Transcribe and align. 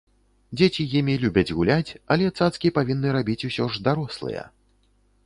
Дзеці 0.59 0.85
імі 0.99 1.15
любяць 1.23 1.51
гуляць, 1.57 1.91
але 2.15 2.29
цацкі 2.39 2.71
павінны 2.79 3.13
рабіць 3.17 3.45
усё 3.51 3.69
ж 3.77 3.85
дарослыя. 3.89 4.43